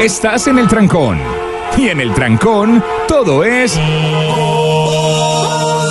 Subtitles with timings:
[0.00, 1.18] Estás en el trancón.
[1.76, 3.78] Y en el trancón, todo es.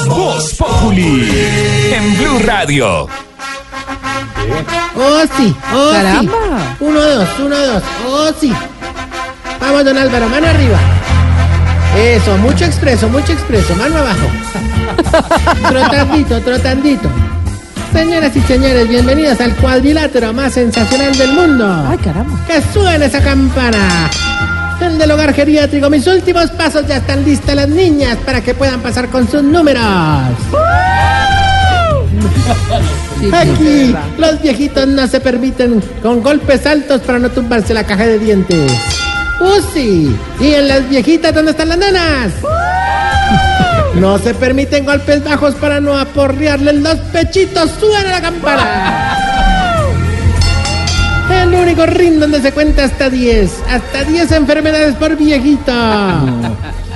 [0.07, 1.29] Voz Populi.
[1.93, 3.07] En Blue Radio.
[4.95, 6.21] Oh, sí, oh, Caramba.
[6.21, 6.29] sí.
[6.79, 7.83] Uno, dos, uno, dos.
[8.07, 8.51] Oh, sí.
[9.61, 10.79] Vamos, don Álvaro, mano arriba.
[11.95, 13.75] Eso, mucho expreso, mucho expreso.
[13.75, 14.27] Mano abajo.
[15.69, 17.09] trotandito, trotandito.
[17.93, 21.85] Señoras y señores, bienvenidos al cuadrilátero más sensacional del mundo.
[21.87, 22.39] Ay, caramba.
[22.45, 24.09] ¡Que suene esa campana!
[24.79, 28.79] El del hogar geriátrico, mis últimos pasos ya están listas las niñas para que puedan
[28.81, 29.83] pasar con sus números.
[33.19, 38.05] Sí, Aquí los viejitos no se permiten con golpes altos para no tumbarse la caja
[38.05, 38.71] de dientes.
[39.41, 40.15] ¡Uh, sí!
[40.39, 42.31] ¿Y en las viejitas dónde están las nenas?
[43.95, 47.71] No se permiten golpes bajos para no aporrearles los pechitos.
[47.79, 49.15] ¡Suena la campana!
[51.31, 53.51] El único ring donde se cuenta hasta 10.
[53.69, 55.71] Hasta 10 enfermedades por viejito.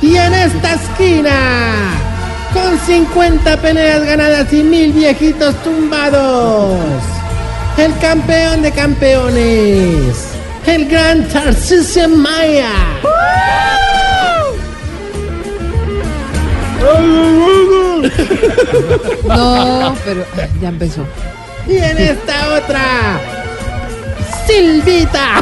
[0.01, 1.31] Y en esta esquina,
[2.53, 6.79] con 50 peleas ganadas y mil viejitos tumbados.
[7.77, 10.27] El campeón de campeones.
[10.65, 12.69] El gran Tarcisio Maya.
[19.27, 20.25] No, pero
[20.61, 21.05] ya empezó.
[21.67, 23.19] Y en esta otra,
[24.45, 25.37] Silvita.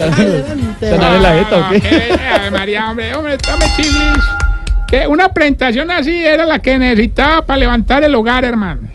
[0.00, 0.90] Adelante.
[0.90, 2.18] ¿Sonarle la jeta o qué?
[2.34, 4.24] Ave María, hombre, hombre, tome chiblis.
[4.86, 8.88] Que una presentación así era la que necesitaba para levantar el hogar, hermano.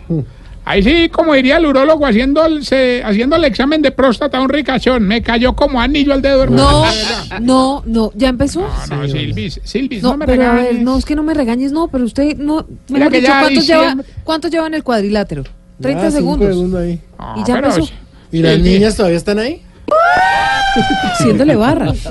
[0.66, 4.40] Ahí sí, como diría el urólogo, haciendo el, se- haciendo el examen de próstata a
[4.40, 5.02] un ricachón.
[5.06, 6.84] Me cayó como anillo al dedo, hermano.
[6.84, 8.60] No, no, no, ya empezó.
[8.88, 10.82] No, no, Silvis, Silvis, no, No, me pero a ver, regañes.
[10.82, 12.66] no, es que no me regañes, no, pero usted no.
[12.88, 15.44] Mejor dicho, ya ¿cuántos lleva, ¿cuántos lleva en el cuadrilátero?
[15.82, 16.48] 30 Ah, cinco segundos.
[16.48, 17.00] segundos ahí.
[17.18, 17.88] No, y ya empezó.
[18.32, 19.62] ¿Y las Sí, niñas todavía están ahí?
[21.12, 21.92] Haciéndole barra.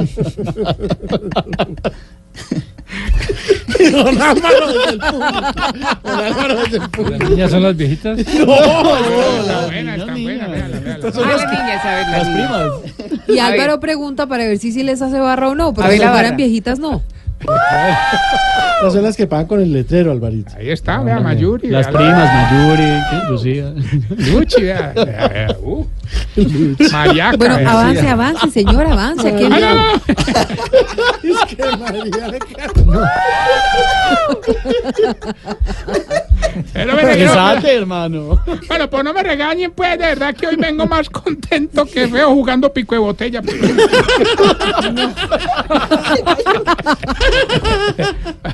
[3.92, 5.54] Don Álvaro desde el público.
[6.04, 7.18] Don Álvaro desde el público.
[7.20, 8.20] ¿Las niñas son las viejitas?
[8.20, 11.12] Está buena, está buena, véala, véala.
[12.12, 13.28] Las primas.
[13.28, 15.98] Y Álvaro pregunta para ver si sí les hace barra o no, pero A ver
[16.00, 17.02] si la fueran viejitas, no.
[17.44, 20.54] Estas son las que pagan con el letrero, Alvarito.
[20.58, 21.70] Ahí está, vea, Mayuri.
[21.70, 23.30] Las primas, Mayuri.
[23.30, 23.74] Lucía.
[24.10, 24.94] Luchi, vea.
[26.92, 27.38] Mariaca.
[27.38, 29.28] Bueno, avance, avance, señor, avance.
[29.28, 29.84] Aquí no, no.
[31.24, 32.12] Es que María
[36.74, 38.44] Pero me hermano.
[38.68, 42.32] Bueno, pues no me regañen, pues, de verdad que hoy vengo más contento que feo
[42.34, 43.42] jugando pico de botella.
[43.42, 43.56] pues.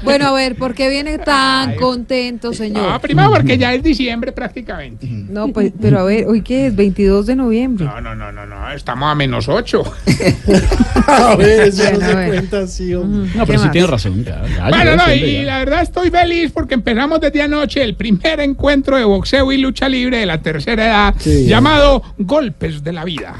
[0.04, 3.02] Bueno, a ver, ¿por qué viene tan contento, Ah, señor?
[3.02, 5.08] primero porque ya es diciembre prácticamente.
[5.08, 6.76] No, pues, pero a ver, ¿hoy qué es?
[6.76, 7.69] 22 de noviembre.
[7.78, 9.84] No, no, no, no, no, estamos a menos ocho.
[11.08, 13.32] A ver, eso no Bueno, se cuenta así, hombre.
[13.36, 13.72] No, ¿Qué pero sí más?
[13.72, 14.24] tiene razón.
[14.24, 15.44] Ya, ya Bueno, no, y ya.
[15.44, 19.90] la verdad estoy feliz porque empezamos desde anoche el primer encuentro de boxeo y lucha
[19.90, 21.46] libre de la tercera edad, Sí.
[21.48, 23.36] llamado Golpes de la Vida.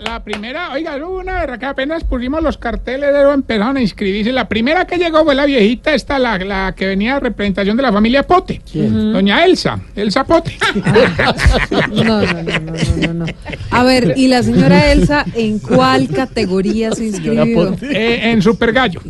[0.00, 3.80] La, la primera, oiga, hubo una vez que apenas pusimos los carteles, luego empezaron a
[3.80, 4.32] inscribirse.
[4.32, 7.82] La primera que llegó fue la viejita, esta, la, la que venía de representación de
[7.82, 8.60] la familia Pote.
[8.74, 10.56] Doña Elsa, Elsa Pote.
[11.88, 13.26] No, no, no, no, no, no, no.
[13.70, 17.76] A ver, ¿y la señora Elsa en cuál categoría se inscribió?
[17.82, 19.00] Eh, en Super Gallo.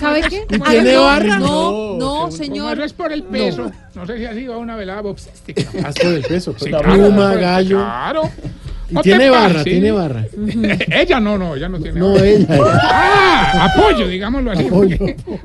[0.00, 0.44] ¿Sabe qué?
[0.50, 1.38] ¿Y tiene no, barra?
[1.38, 2.74] No, no, señor.
[2.74, 3.70] eso es por el peso.
[4.00, 5.62] No, sé si ha sido una velada boxística.
[5.84, 6.54] Haz por el peso.
[6.58, 7.76] Sí, claro, pluma, pues, gallo.
[7.76, 8.30] Claro.
[8.90, 10.24] Y No te tiene barra, tiene barra.
[10.90, 12.26] ella no, no, ella no tiene No, barra.
[12.26, 12.46] ella.
[12.82, 14.66] Ah, apoyo, digámoslo así.
[14.66, 14.98] Apoyo.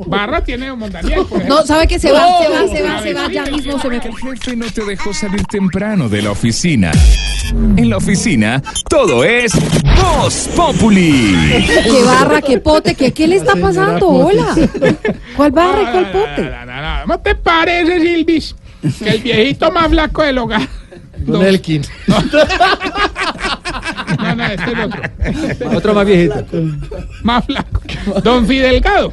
[0.07, 1.55] Barra tiene Don Daniel, por ejemplo.
[1.61, 1.99] No, ¿sabe qué?
[1.99, 3.31] Se va, se va, se va, se va.
[3.31, 3.95] Ya mismo se me...
[3.97, 6.91] El jefe no te dejó salir temprano de la oficina.
[7.77, 9.53] En la oficina, todo es
[9.95, 11.35] Voz Populi.
[11.83, 12.95] ¿Qué barra, qué pote?
[12.95, 14.07] ¿Qué, qué le está pasando?
[14.07, 14.55] Hola.
[15.35, 16.41] ¿Cuál barra y cuál pote?
[16.41, 18.55] no, no, no, ¿Cómo te parece, Silvis?
[18.99, 20.67] Que el viejito más flaco del hogar.
[21.17, 21.81] Don Elkin.
[24.17, 25.01] No, no, este es otro.
[25.77, 26.45] Otro más viejito.
[27.23, 27.81] Más flaco.
[28.23, 29.11] Don Fidelgado.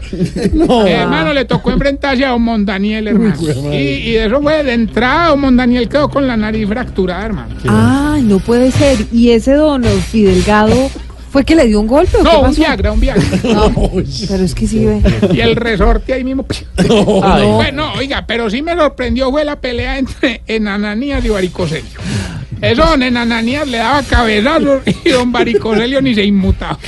[0.52, 0.86] No.
[0.86, 3.34] Eh, hermano, le tocó enfrentarse a Don Mondaniel, hermano.
[3.72, 7.54] Y, y de eso fue de entrada, Don Mondaniel quedó con la nariz fracturada, hermano.
[7.68, 9.06] Ay, no puede ser.
[9.12, 10.90] ¿Y ese don Fidelgado
[11.30, 12.60] fue que le dio un golpe o qué No, un pasó?
[12.60, 13.22] Viagra, un Viagra.
[13.42, 13.72] No,
[14.28, 15.00] pero es que sí ve.
[15.32, 16.44] Y el resorte ahí mismo.
[16.76, 22.00] Ay, Bueno, oiga, pero sí me sorprendió fue la pelea entre Enananías y Varicoselio.
[22.62, 26.78] Eso don Enananías le daba cabezazos y don Varicoselio ni se inmutaba.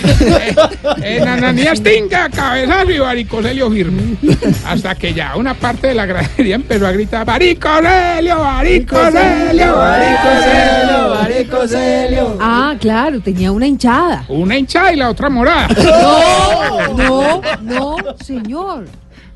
[1.02, 4.16] Eh, Enananías tinga, cabezazo y Varicoselio firme.
[4.64, 11.08] Hasta que ya una parte de la gradería empezó a gritar Varicoselio, Varicoselio, Varicoselio.
[11.10, 12.38] Varicoselio.
[12.40, 14.24] Ah, claro, tenía una hinchada.
[14.28, 15.68] Una hinchada y la otra morada.
[15.68, 18.86] No, no, no, señor.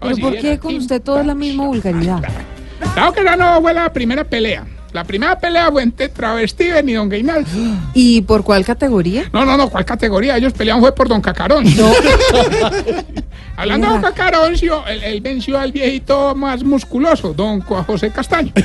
[0.01, 2.23] ¿Pero por qué con usted toda la misma vulgaridad?
[2.95, 4.65] Claro que esa no fue la primera pelea.
[4.93, 7.45] La primera pelea fue entre Travestiven y Don Gainal.
[7.95, 9.29] ¿Y por cuál categoría?
[9.33, 10.37] No, no, no, ¿cuál categoría?
[10.37, 11.65] Ellos pelearon fue por Don Cacarón.
[13.57, 18.53] Hablando de Don Cacarón, él, él venció al viejito más musculoso, Don Juan José Castaño.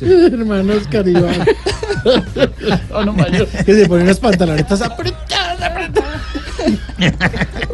[0.00, 1.34] Hermanos Caribán.
[3.64, 6.20] Que se ponen las pantalonetas apretadas, apretadas.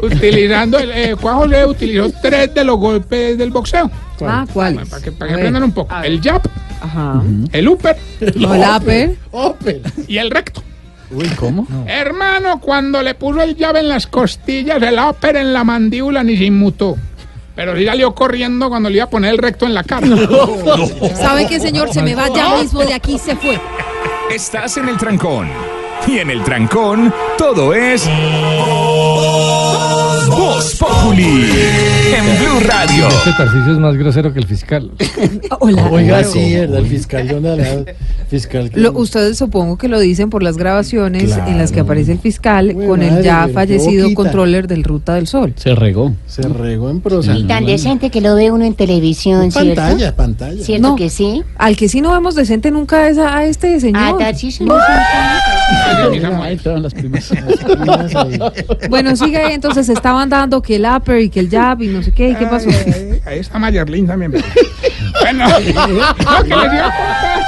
[0.02, 3.90] Utilizando, el, eh, Juan José utilizó tres de los golpes del boxeo.
[4.28, 4.74] Ah, ¿cuál?
[4.88, 5.94] Para que, para que aprendan un poco.
[6.02, 6.42] El jab,
[6.80, 7.22] Ajá.
[7.52, 7.96] el upper
[8.36, 9.16] No, el upper.
[9.30, 9.82] Opel.
[10.08, 10.62] y el recto.
[11.10, 11.66] Uy, ¿cómo?
[11.86, 16.36] Hermano, cuando le puso el llave en las costillas, el upper en la mandíbula ni
[16.36, 16.96] se inmutó.
[17.54, 20.06] Pero sí salió corriendo cuando le iba a poner el recto en la cara.
[21.16, 21.92] ¿Sabe qué, señor?
[21.92, 23.60] Se me va ya mismo de aquí, se fue.
[24.34, 25.48] Estás en el trancón.
[26.08, 28.08] Y en el trancón, todo es.
[30.44, 31.44] Voz Populi.
[32.16, 33.06] En Blue Radio.
[33.06, 34.90] Este Tarcisio es más grosero que el fiscal.
[35.60, 35.88] Hola.
[35.88, 36.78] Oiga, sí, ¿verdad?
[36.80, 37.84] El fiscal, no
[38.28, 38.68] fiscal.
[38.70, 41.46] que- Lo- ustedes supongo que lo dicen por las grabaciones Claro.
[41.48, 44.16] en las que aparece el fiscal con el ya fallecido boquita.
[44.20, 45.52] controller del Ruta del Sol.
[45.54, 46.12] Se regó.
[46.26, 47.36] Se regó en prosa.
[47.36, 49.76] Y tan decente que lo ve uno en televisión, ¿cierto?
[49.76, 50.64] Pantalla, pantalla.
[50.64, 50.96] ¿Cierto No.
[50.96, 51.44] que sí?
[51.56, 54.18] Al que sí no vemos decente nunca es a, a este Ah, señor.
[54.18, 55.61] Tarcisio, no, Ay, mis amores.
[56.42, 57.32] Ahí entraron las primas.
[57.64, 58.38] Primas ahí.
[58.88, 62.02] Bueno, sigue ahí, entonces estaban dando que el upper y que el jab y no
[62.02, 62.69] sé qué, ¿y qué pasó?
[62.69, 64.32] Ay, Ahí está Mayerlin también.
[65.20, 67.42] bueno, no, que les iba a contar.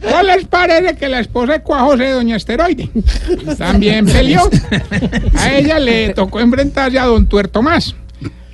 [0.00, 2.90] ¿Cuál les parece que la esposa de Cuajose, doña Esteroide,
[3.56, 4.50] también peleó?
[5.38, 7.94] A ella le tocó enfrentarse a don Tuerto más.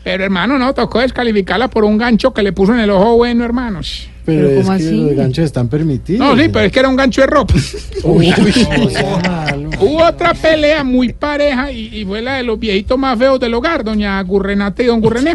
[0.05, 3.45] Pero hermano, no, tocó descalificarla por un gancho que le puso en el ojo bueno,
[3.45, 4.09] hermanos.
[4.29, 5.01] Pero, Pero es ¿cómo que así?
[5.01, 6.19] los ganchos están permitidos.
[6.21, 7.55] No, sí, pero es que era un gancho de ropa.
[8.05, 9.71] Uy, no.
[9.81, 13.55] Hubo otra pelea muy pareja y, y fue la de los viejitos más feos del
[13.55, 15.35] hogar, doña Gurrenate y don Gurrené.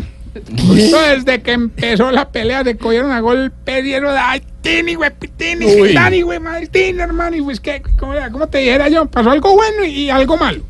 [0.67, 6.21] Justo desde que empezó la pelea se cogieron a golpe de ay, Tini, güey, Tini,
[6.21, 8.29] güey, madre, Tini, hermano, y pues que, ¿cómo, era?
[8.29, 9.07] ¿Cómo te dijera yo?
[9.07, 10.61] Pasó algo bueno y, y algo malo.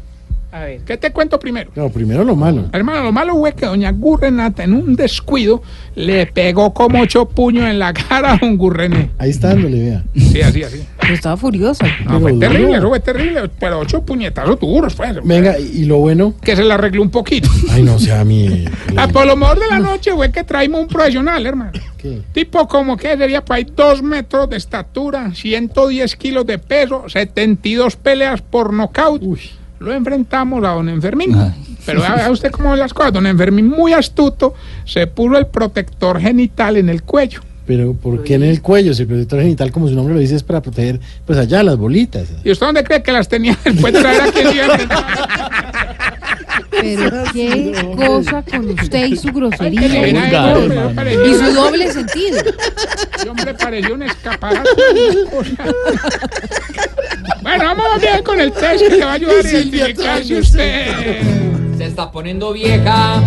[0.53, 1.71] A ver, ¿qué te cuento primero?
[1.75, 2.65] No, primero lo malo.
[2.71, 5.63] Hermano, lo malo fue que doña Gurrenata en un descuido
[5.95, 9.09] le pegó como ocho puños en la cara a don Gurrené.
[9.17, 10.03] Ahí está dándole, vea.
[10.15, 10.85] Sí, así, así.
[11.07, 11.87] Yo estaba furiosa.
[12.05, 12.77] No, fue Pero terrible, duro.
[12.77, 15.15] eso fue terrible, pero ocho puñetazos duros, pues.
[15.23, 16.35] Venga, y y lo bueno.
[16.39, 17.49] Que se le arregló un poquito.
[17.71, 18.65] Ay, no sea mi.
[18.95, 21.71] Ah, por lo mejor de la noche fue que traímos un profesional, hermano.
[21.97, 22.21] ¿Qué?
[22.31, 27.95] Tipo como que sería para ahí dos metros de estatura, 110 kilos de peso, 72
[27.95, 29.19] peleas por nocaut.
[29.23, 29.39] Uy.
[29.79, 31.35] Lo enfrentamos a don Enfermín.
[31.85, 33.11] Pero vea vea usted cómo ven las cosas.
[33.13, 34.53] Don Enfermín, muy astuto,
[34.85, 37.41] se puso el protector genital en el cuello.
[37.65, 38.93] Pero ¿por qué en el cuello?
[38.93, 41.77] Si el protector genital, como su nombre lo dice, es para proteger, pues allá, las
[41.77, 42.27] bolitas.
[42.43, 43.55] ¿Y usted dónde cree que las tenía?
[43.55, 44.87] Traer aquí siempre.
[46.71, 49.87] Pero qué cosa con usted y su grosería.
[50.11, 50.95] vulgar, hombre, hermano.
[50.95, 52.37] parecía- Y su doble sentido.
[53.17, 54.69] Ese hombre pareció un escaparate.
[57.57, 61.21] bueno, vamos bien con el test que va a ayudar a identificar si usted.
[61.77, 63.21] Se está poniendo vieja.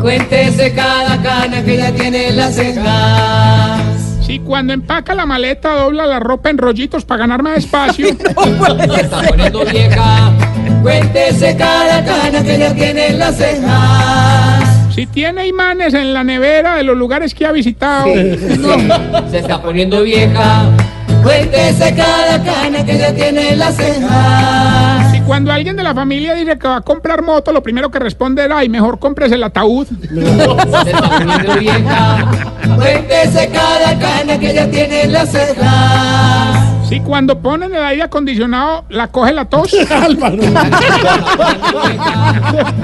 [0.00, 3.80] Cuéntese cada cana que ya tiene en las cejas.
[4.24, 8.06] Si cuando empaca la maleta dobla la ropa en rollitos para ganar más espacio.
[8.94, 10.32] Se está poniendo vieja.
[10.82, 14.94] Cuéntese cada cana que ya tiene en las cejas.
[14.94, 18.06] Si tiene imanes en la nevera de los lugares que ha visitado.
[19.30, 20.70] Se está poniendo vieja.
[21.24, 25.10] Cuéntese cada cana que ya tiene en las cejas.
[25.10, 27.98] Si cuando alguien de la familia dice que va a comprar moto, lo primero que
[27.98, 29.86] responde era, ay, mejor compres el ataúd.
[32.76, 36.74] Cuéntese cada cana que ya tiene en las cejas.
[36.90, 39.74] Si cuando ponen el aire acondicionado, la coge la tos.
[39.90, 40.36] Álvaro.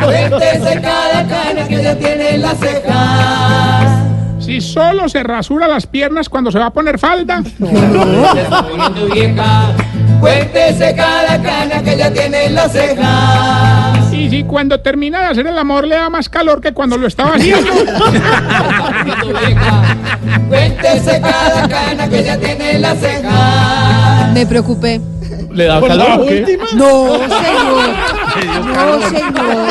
[0.02, 3.89] Cuéntese cada cana que ya tiene en las cejas.
[4.50, 7.40] Si solo se rasura las piernas cuando se va a poner falda.
[7.56, 9.68] Poniendo vieja.
[10.18, 14.12] Cuéntese cada cana que ya tiene en las cejas.
[14.12, 17.06] Y si cuando termina de hacer el amor le da más calor que cuando lo
[17.06, 17.70] estaba haciendo.
[20.48, 24.32] Cuéntese cada cana que ya tiene en las cejas.
[24.32, 25.00] Me preocupé.
[25.52, 26.58] ¿Le da Por la calor o qué?
[26.74, 27.90] No, señor.
[28.74, 29.68] No, señor.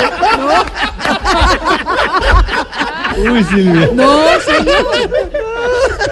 [3.32, 3.90] Uy, Silvia.
[3.94, 5.10] No, señor.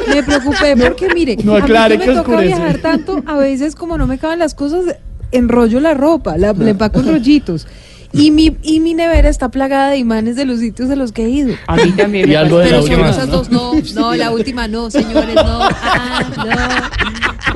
[0.07, 2.55] me preocupé porque mire, No a mí aclare que que me toca oscurece.
[2.55, 4.95] viajar tanto, a veces como no me caben las cosas,
[5.31, 7.67] enrollo la ropa, la, le empaco en rollitos.
[8.13, 11.25] Y mi, y mi nevera está plagada de imanes de los sitios a los que
[11.25, 11.55] he ido.
[11.67, 12.25] A mí también.
[12.25, 13.09] Y me algo de la Pero son última.
[13.09, 16.21] esas dos, no, no, la última no, señores, no, ah,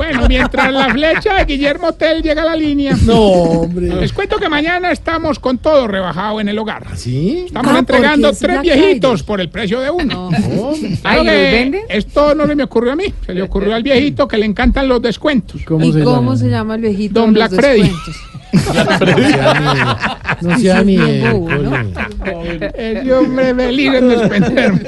[0.02, 3.88] Bueno, mientras la flecha de Guillermo Tell llega a la línea, No, hombre.
[3.88, 6.88] les cuento que mañana estamos con todo rebajado en el hogar.
[6.96, 7.44] ¿Sí?
[7.46, 10.30] Estamos Ah, entregando tres viejitos por el precio de uno.
[10.32, 10.38] no.
[10.60, 11.82] Oh, Claro Ay, ¿los que venden?
[11.90, 14.88] Esto no se me ocurrió a mí, se le ocurrió al viejito que le encantan
[14.88, 15.62] los descuentos.
[15.66, 16.38] ¿Cómo ¿Y se cómo llama?
[16.38, 17.20] se llama el viejito?
[17.20, 17.92] Don Black Freddy.
[20.42, 21.78] No sea ¿no?
[22.76, 24.82] Ese hombre feliz en despenderme.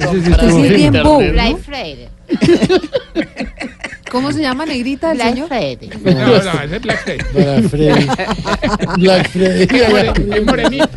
[0.00, 0.92] Es bien.
[1.32, 2.08] Black Friday.
[4.14, 5.48] ¿Cómo se llama negrita el Black señor?
[5.48, 5.90] Friday.
[6.04, 7.18] No, no, ese es Black Friday.
[7.32, 8.06] Black Freddy.
[9.00, 10.34] Black Freddy.
[10.36, 10.88] Es morenito.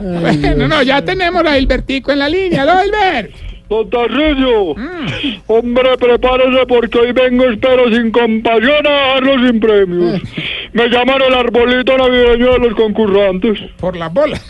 [0.00, 2.62] Bueno, no, ya tenemos a Hilbertico en la línea.
[2.62, 3.30] ¿Aló, Hilbert?
[3.68, 5.06] Don Tarrillo, Mm.
[5.46, 10.22] hombre, prepárese porque hoy vengo, espero, sin compasión a dejarlo sin premios.
[10.72, 13.58] Me llaman el arbolito navideño de los concursantes.
[13.78, 14.42] Por las bolas.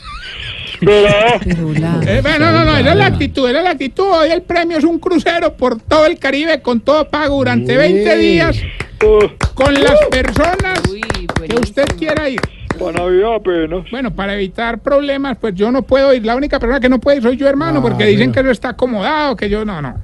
[0.80, 1.40] ¿Verdad?
[1.44, 1.72] Pero
[2.06, 4.04] Eh, bueno, no, no, esa es la actitud, esa es la actitud.
[4.10, 8.16] Hoy el premio es un crucero por todo el Caribe con todo pago durante 20
[8.16, 8.56] días
[9.54, 12.40] con las personas que usted quiera ir.
[12.78, 13.84] para Navidad apenas.
[13.90, 16.24] Bueno, para evitar problemas, pues yo no puedo ir.
[16.24, 18.70] La única persona que no puede ir soy yo, hermano, porque dicen que no está
[18.70, 19.94] acomodado, que yo no, no.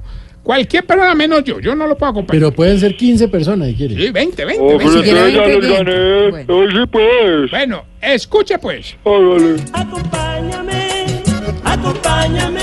[0.43, 2.39] Cualquier persona menos yo, yo no lo puedo acompañar.
[2.39, 3.97] Pero pueden ser 15 personas, si quieres.
[3.97, 4.85] Sí, 20, 20, Oh, 20.
[4.85, 5.91] pero quiere ustedes ya 20, los 20.
[5.91, 6.29] gané.
[6.29, 6.53] Bueno.
[6.53, 7.51] Hoy sí pues.
[7.51, 8.95] Bueno, escuche pues.
[9.03, 10.14] Acompáñame,
[11.89, 12.61] acompáñame.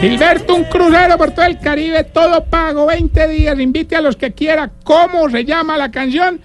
[0.00, 4.32] Gilberto, un crucero por todo el Caribe, todo pago, 20 días, invite a los que
[4.32, 4.70] quiera.
[4.84, 6.40] ¿Cómo se llama la canción?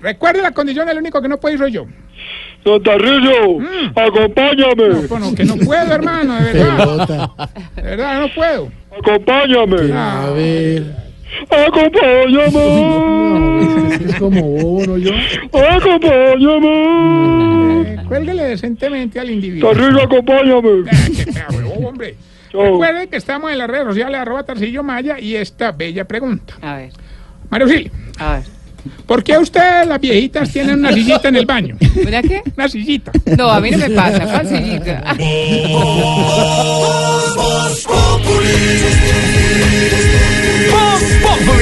[0.00, 1.84] Recuerde la condición, el único que no puede ir soy yo.
[2.64, 3.92] Don Tarrillo, Mm.
[3.94, 4.88] acompáñame.
[4.88, 6.76] No, bueno, que no puedo, hermano, de verdad.
[6.78, 7.30] Pelota.
[7.76, 8.72] De verdad, no puedo.
[8.98, 9.92] Acompáñame.
[9.92, 11.05] A ver.
[11.50, 12.50] Acompáñame.
[12.50, 15.12] No, es como bobo, ¿no yo?
[15.52, 16.72] Acompáñame.
[17.82, 19.72] Eh, cuélguele decentemente al individuo.
[19.72, 20.90] Tarrillo, acompáñame.
[20.90, 21.48] Ah, qué fea,
[21.86, 22.16] hombre.
[22.52, 26.54] Recuerden que estamos en las redes sociales, arroba Tarcillo Maya, y esta bella pregunta.
[26.62, 26.90] A ver,
[27.50, 28.44] Mario Auxilio, a ver.
[29.06, 31.76] ¿por qué ustedes, las viejitas, tienen una sillita en el baño?
[31.94, 32.42] ¿Mira qué?
[32.56, 33.12] Una sillita.
[33.36, 35.14] No, a mí no me pasa, facilita.
[37.36, 37.86] Voz